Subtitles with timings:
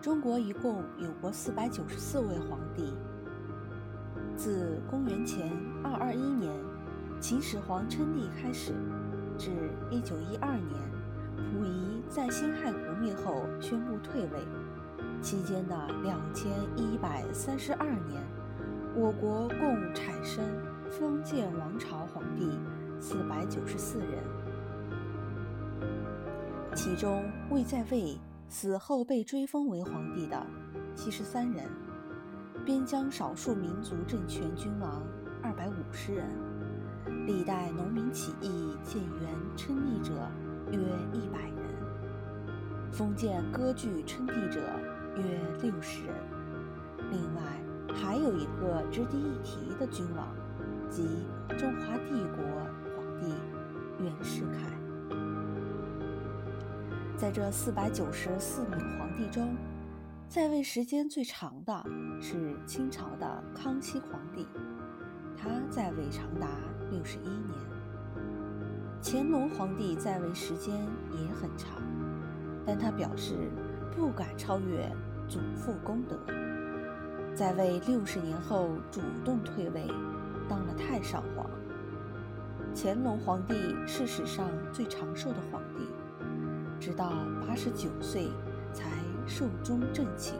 [0.00, 2.94] 中国一共有过四百九十四位皇帝。
[4.36, 5.50] 自公元前
[5.82, 6.52] 二二一年
[7.20, 8.72] 秦始皇称帝开始，
[9.36, 9.50] 至
[9.90, 10.80] 一九一二年
[11.52, 14.38] 溥仪在辛亥革命后宣布退位，
[15.20, 18.22] 期间的两千一百三十二年，
[18.94, 20.44] 我国共产生
[20.88, 22.48] 封建王朝皇帝
[23.00, 24.08] 四百九十四人，
[26.76, 28.16] 其中未在位。
[28.48, 30.46] 死后被追封为皇帝的
[30.94, 31.66] 七十三人，
[32.64, 35.02] 边疆少数民族政权君王
[35.42, 36.26] 二百五十人，
[37.26, 40.14] 历代农民起义建元称帝者
[40.72, 40.78] 约
[41.12, 44.60] 一百人，封建割据称帝者
[45.16, 45.24] 约
[45.62, 46.14] 六十人。
[47.10, 47.42] 另外
[47.94, 50.26] 还有一个值得一提的君王，
[50.90, 51.06] 即
[51.58, 52.42] 中华帝国
[52.96, 53.30] 皇帝
[54.02, 54.57] 袁世凯。
[57.18, 59.56] 在这四百九十四名皇帝中，
[60.28, 61.84] 在位时间最长的
[62.20, 64.46] 是清朝的康熙皇帝，
[65.36, 66.46] 他在位长达
[66.92, 67.58] 六十一年。
[69.02, 70.76] 乾隆皇帝在位时间
[71.10, 71.82] 也很长，
[72.64, 73.50] 但他表示
[73.96, 74.88] 不敢超越
[75.26, 76.16] 祖父功德，
[77.34, 79.88] 在位六十年后主动退位，
[80.48, 81.50] 当了太上皇。
[82.76, 83.54] 乾隆皇帝
[83.88, 85.82] 是史上最长寿的皇帝。
[86.88, 87.12] 直到
[87.46, 88.30] 八十九岁
[88.72, 88.88] 才
[89.26, 90.36] 寿终正寝。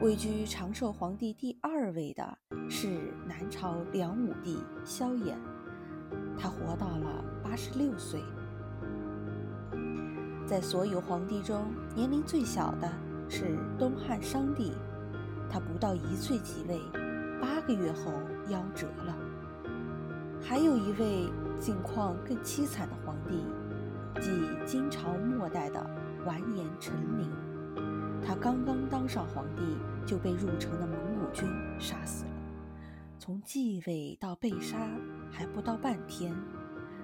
[0.00, 2.38] 位居长寿皇帝第二位的
[2.68, 5.36] 是南朝梁武帝萧衍，
[6.36, 8.20] 他活到了八十六岁。
[10.44, 12.92] 在所有皇帝中，年龄最小的
[13.28, 14.72] 是东汉商帝，
[15.48, 16.80] 他不到一岁即位，
[17.40, 18.10] 八个月后
[18.48, 19.16] 夭折了。
[20.42, 23.44] 还有一位境况更凄惨的皇帝。
[24.20, 24.30] 即
[24.64, 25.84] 金朝末代的
[26.24, 27.30] 完颜陈琳，
[28.24, 29.62] 他刚刚当上皇帝
[30.06, 31.48] 就被入城的蒙古军
[31.78, 32.30] 杀死了。
[33.18, 34.76] 从继位到被杀
[35.30, 36.34] 还不到半天，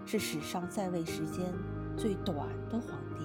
[0.05, 1.53] 是史上在位时间
[1.97, 3.25] 最短的皇帝。